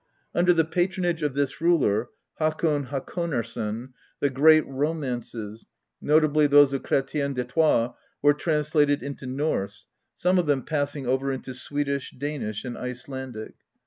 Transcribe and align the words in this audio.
Under 0.33 0.51
the 0.51 0.65
patronage 0.65 1.21
of 1.21 1.35
this 1.35 1.61
ruler, 1.61 2.09
Hakon 2.39 2.87
Hakonarson, 2.87 3.89
the 4.19 4.31
great 4.31 4.65
romances, 4.65 5.67
notably 6.01 6.47
those 6.47 6.73
of 6.73 6.81
Chretien 6.81 7.35
deTroyes, 7.35 7.93
were 8.19 8.33
trans 8.33 8.71
lated 8.71 9.03
into 9.03 9.27
Norse, 9.27 9.85
some 10.15 10.39
of 10.39 10.47
them 10.47 10.63
passing 10.63 11.05
over 11.05 11.31
into 11.31 11.53
Swedish, 11.53 12.15
Danish, 12.17 12.63
and 12.65 12.75
Icelandic. 12.75 13.53